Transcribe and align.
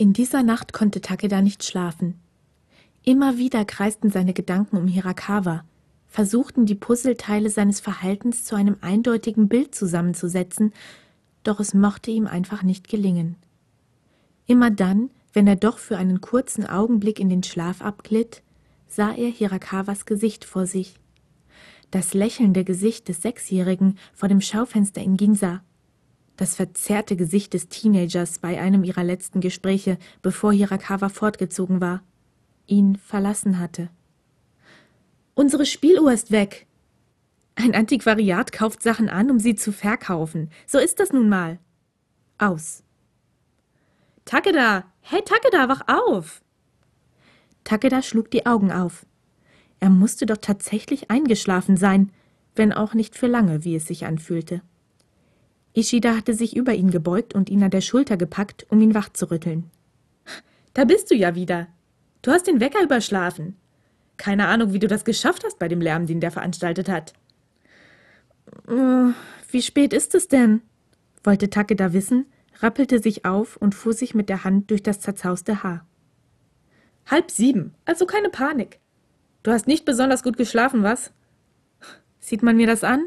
In 0.00 0.14
dieser 0.14 0.42
Nacht 0.42 0.72
konnte 0.72 1.02
Takeda 1.02 1.42
nicht 1.42 1.62
schlafen. 1.62 2.14
Immer 3.04 3.36
wieder 3.36 3.66
kreisten 3.66 4.08
seine 4.08 4.32
Gedanken 4.32 4.78
um 4.78 4.88
Hirakawa, 4.88 5.62
versuchten 6.08 6.64
die 6.64 6.74
Puzzleteile 6.74 7.50
seines 7.50 7.80
Verhaltens 7.80 8.44
zu 8.44 8.56
einem 8.56 8.78
eindeutigen 8.80 9.46
Bild 9.46 9.74
zusammenzusetzen, 9.74 10.72
doch 11.42 11.60
es 11.60 11.74
mochte 11.74 12.10
ihm 12.10 12.26
einfach 12.26 12.62
nicht 12.62 12.88
gelingen. 12.88 13.36
Immer 14.46 14.70
dann, 14.70 15.10
wenn 15.34 15.46
er 15.46 15.56
doch 15.56 15.76
für 15.76 15.98
einen 15.98 16.22
kurzen 16.22 16.64
Augenblick 16.64 17.20
in 17.20 17.28
den 17.28 17.42
Schlaf 17.42 17.82
abglitt, 17.82 18.42
sah 18.88 19.12
er 19.12 19.28
Hirakawas 19.28 20.06
Gesicht 20.06 20.46
vor 20.46 20.64
sich. 20.66 20.94
Das 21.90 22.14
lächelnde 22.14 22.64
Gesicht 22.64 23.08
des 23.08 23.20
Sechsjährigen 23.20 23.98
vor 24.14 24.30
dem 24.30 24.40
Schaufenster 24.40 25.02
in 25.02 25.18
Ginza. 25.18 25.62
Das 26.40 26.54
verzerrte 26.54 27.16
Gesicht 27.16 27.52
des 27.52 27.68
Teenagers 27.68 28.38
bei 28.38 28.58
einem 28.58 28.82
ihrer 28.82 29.04
letzten 29.04 29.42
Gespräche, 29.42 29.98
bevor 30.22 30.54
Hirakawa 30.54 31.10
fortgezogen 31.10 31.82
war, 31.82 32.02
ihn 32.66 32.96
verlassen 32.96 33.58
hatte. 33.58 33.90
Unsere 35.34 35.66
Spieluhr 35.66 36.10
ist 36.10 36.30
weg. 36.30 36.66
Ein 37.56 37.74
Antiquariat 37.74 38.52
kauft 38.52 38.82
Sachen 38.82 39.10
an, 39.10 39.30
um 39.30 39.38
sie 39.38 39.54
zu 39.54 39.70
verkaufen. 39.70 40.48
So 40.66 40.78
ist 40.78 40.98
das 40.98 41.12
nun 41.12 41.28
mal. 41.28 41.58
Aus. 42.38 42.84
Takeda! 44.24 44.90
Hey 45.02 45.20
Takeda, 45.22 45.68
wach 45.68 45.82
auf! 45.88 46.40
Takeda 47.64 48.00
schlug 48.00 48.30
die 48.30 48.46
Augen 48.46 48.72
auf. 48.72 49.04
Er 49.78 49.90
musste 49.90 50.24
doch 50.24 50.38
tatsächlich 50.38 51.10
eingeschlafen 51.10 51.76
sein, 51.76 52.12
wenn 52.56 52.72
auch 52.72 52.94
nicht 52.94 53.14
für 53.14 53.26
lange, 53.26 53.62
wie 53.64 53.76
es 53.76 53.84
sich 53.84 54.06
anfühlte. 54.06 54.62
Ishida 55.72 56.16
hatte 56.16 56.34
sich 56.34 56.56
über 56.56 56.74
ihn 56.74 56.90
gebeugt 56.90 57.34
und 57.34 57.48
ihn 57.48 57.62
an 57.62 57.70
der 57.70 57.80
Schulter 57.80 58.16
gepackt, 58.16 58.66
um 58.70 58.80
ihn 58.80 58.94
wachzurütteln. 58.94 59.70
Da 60.74 60.84
bist 60.84 61.10
du 61.10 61.14
ja 61.14 61.34
wieder. 61.34 61.68
Du 62.22 62.30
hast 62.30 62.46
den 62.46 62.60
Wecker 62.60 62.82
überschlafen. 62.82 63.56
Keine 64.16 64.46
Ahnung, 64.46 64.72
wie 64.72 64.78
du 64.78 64.86
das 64.86 65.04
geschafft 65.04 65.44
hast 65.44 65.58
bei 65.58 65.68
dem 65.68 65.80
Lärm, 65.80 66.06
den 66.06 66.20
der 66.20 66.30
veranstaltet 66.30 66.88
hat. 66.88 67.14
Äh, 68.68 69.12
wie 69.50 69.62
spät 69.62 69.92
ist 69.92 70.14
es 70.14 70.28
denn? 70.28 70.62
wollte 71.22 71.50
Takeda 71.50 71.92
wissen, 71.92 72.26
rappelte 72.60 72.98
sich 72.98 73.24
auf 73.24 73.56
und 73.56 73.74
fuhr 73.74 73.92
sich 73.92 74.14
mit 74.14 74.28
der 74.28 74.44
Hand 74.44 74.70
durch 74.70 74.82
das 74.82 75.00
zerzauste 75.00 75.62
Haar. 75.62 75.86
Halb 77.06 77.30
sieben, 77.30 77.74
also 77.84 78.06
keine 78.06 78.30
Panik. 78.30 78.80
Du 79.42 79.50
hast 79.50 79.66
nicht 79.66 79.84
besonders 79.84 80.22
gut 80.22 80.36
geschlafen, 80.36 80.82
was? 80.82 81.12
Sieht 82.18 82.42
man 82.42 82.56
mir 82.56 82.66
das 82.66 82.84
an? 82.84 83.06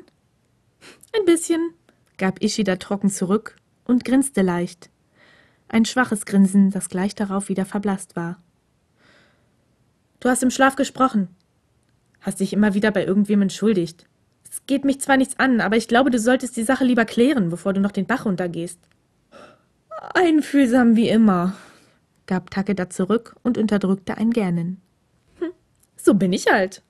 Ein 1.16 1.26
bisschen, 1.26 1.74
gab 2.18 2.42
Ishida 2.44 2.78
trocken 2.78 3.10
zurück 3.10 3.56
und 3.86 4.06
grinste 4.06 4.42
leicht. 4.42 4.90
Ein 5.68 5.86
schwaches 5.86 6.26
Grinsen, 6.26 6.70
das 6.70 6.90
gleich 6.90 7.16
darauf 7.16 7.50
wieder 7.50 7.66
verblasst 7.66 8.16
war. 8.16 8.42
Du 10.20 10.30
hast 10.30 10.44
im 10.44 10.52
Schlaf 10.52 10.76
gesprochen. 10.76 11.30
Hast 12.22 12.40
dich 12.40 12.54
immer 12.54 12.74
wieder 12.74 12.92
bei 12.92 13.06
irgendwem 13.06 13.42
entschuldigt. 13.42 14.08
Es 14.50 14.66
geht 14.68 14.86
mich 14.86 15.02
zwar 15.02 15.18
nichts 15.18 15.40
an, 15.40 15.60
aber 15.60 15.76
ich 15.76 15.88
glaube, 15.88 16.12
du 16.12 16.20
solltest 16.20 16.56
die 16.56 16.64
Sache 16.64 16.86
lieber 16.86 17.06
klären, 17.06 17.50
bevor 17.50 17.74
du 17.74 17.82
noch 17.82 17.92
den 17.92 18.06
Bach 18.06 18.26
runtergehst. 18.26 18.80
Einfühlsam 20.14 20.96
wie 20.96 21.10
immer, 21.10 21.56
gab 22.28 22.52
Takeda 22.52 22.90
zurück 22.90 23.36
und 23.42 23.58
unterdrückte 23.58 24.16
ein 24.18 24.32
Gähnen. 24.32 24.80
Hm, 25.40 25.52
so 25.98 26.14
bin 26.14 26.32
ich 26.34 26.48
halt. 26.48 26.84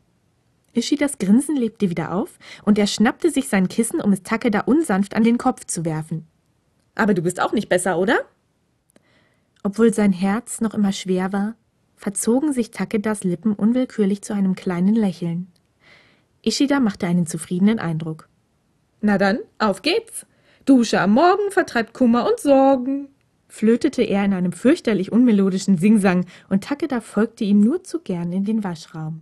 Ishidas 0.74 1.20
Grinsen 1.20 1.56
lebte 1.56 1.90
wieder 1.90 2.14
auf 2.14 2.38
und 2.64 2.78
er 2.78 2.88
schnappte 2.88 3.30
sich 3.30 3.48
sein 3.48 3.68
Kissen, 3.68 4.02
um 4.02 4.12
es 4.12 4.24
Takeda 4.24 4.62
unsanft 4.62 5.16
an 5.16 5.24
den 5.24 5.38
Kopf 5.38 5.66
zu 5.66 5.86
werfen. 5.86 6.28
Aber 6.96 7.14
du 7.14 7.22
bist 7.22 7.42
auch 7.42 7.54
nicht 7.54 7.70
besser, 7.70 7.98
oder? 7.98 8.20
Obwohl 9.64 9.94
sein 9.94 10.12
Herz 10.12 10.62
noch 10.62 10.74
immer 10.74 10.92
schwer 10.92 11.32
war, 11.32 11.56
verzogen 11.96 12.54
sich 12.54 12.72
Takedas 12.72 13.24
Lippen 13.24 13.54
unwillkürlich 13.54 14.22
zu 14.22 14.34
einem 14.34 14.56
kleinen 14.56 14.96
Lächeln. 14.96 15.48
Ishida 16.46 16.80
machte 16.80 17.08
einen 17.08 17.26
zufriedenen 17.26 17.80
Eindruck. 17.80 18.28
Na 19.02 19.18
dann, 19.18 19.40
auf 19.60 19.82
geht's. 19.82 20.26
Dusche 20.66 21.00
am 21.00 21.12
Morgen 21.12 21.52
vertreibt 21.52 21.94
Kummer 21.94 22.26
und 22.26 22.40
Sorgen, 22.40 23.10
flötete 23.48 24.02
er 24.02 24.26
in 24.26 24.34
einem 24.34 24.54
fürchterlich 24.54 25.12
unmelodischen 25.12 25.78
Singsang, 25.78 26.26
und 26.50 26.64
Takeda 26.64 27.02
folgte 27.02 27.44
ihm 27.44 27.60
nur 27.60 27.84
zu 27.84 28.00
gern 28.00 28.32
in 28.32 28.46
den 28.46 28.64
Waschraum. 28.64 29.22